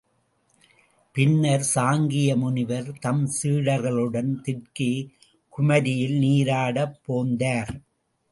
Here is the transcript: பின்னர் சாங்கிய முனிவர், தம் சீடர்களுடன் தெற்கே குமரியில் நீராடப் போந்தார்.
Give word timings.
பின்னர் 1.15 1.65
சாங்கிய 1.73 2.29
முனிவர், 2.35 2.89
தம் 2.99 3.21
சீடர்களுடன் 3.27 4.31
தெற்கே 4.41 4.89
குமரியில் 5.53 6.17
நீராடப் 6.17 6.97
போந்தார். 7.05 7.73